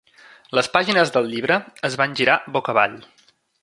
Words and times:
Les 0.59 0.69
pàgines 0.77 1.13
del 1.17 1.29
llibre 1.35 1.59
es 1.91 2.01
van 2.03 2.19
girar 2.23 2.43
boca 2.57 2.77
avall. 2.77 3.01